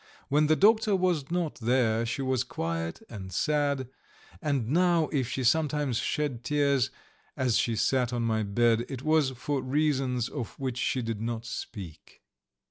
When 0.29 0.47
the 0.47 0.55
doctor 0.55 0.95
was 0.95 1.29
not 1.29 1.59
there 1.59 2.07
she 2.07 2.23
was 2.23 2.43
quiet 2.43 3.03
and 3.07 3.31
sad, 3.31 3.87
and 4.41 4.67
now 4.67 5.09
if 5.13 5.27
she 5.29 5.43
sometimes 5.43 5.97
shed 5.97 6.43
tears 6.43 6.89
as 7.37 7.55
she 7.57 7.75
sat 7.75 8.11
on 8.11 8.23
my 8.23 8.41
bed 8.41 8.83
it 8.89 9.03
was 9.03 9.29
for 9.29 9.61
reasons 9.61 10.27
of 10.27 10.57
which 10.59 10.79
she 10.79 11.03
did 11.03 11.21
not 11.21 11.45
speak. 11.45 12.23